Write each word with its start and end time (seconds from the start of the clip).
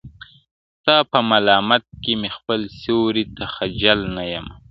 •ستا 0.79 0.97
په 1.11 1.19
مالت 1.29 1.85
کي 2.03 2.13
مي 2.21 2.29
خپل 2.37 2.59
سیوري 2.79 3.23
ته 3.35 3.43
خجل 3.53 3.99
نه 4.15 4.23
یمه- 4.31 4.53